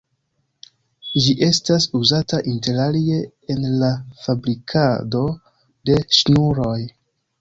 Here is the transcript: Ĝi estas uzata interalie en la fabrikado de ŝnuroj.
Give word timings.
Ĝi 1.25 1.33
estas 1.47 1.85
uzata 1.99 2.39
interalie 2.53 3.19
en 3.57 3.69
la 3.83 3.93
fabrikado 4.25 5.23
de 5.91 5.99
ŝnuroj. 6.21 6.79